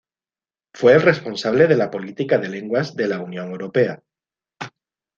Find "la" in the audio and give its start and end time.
1.77-1.91, 3.07-3.19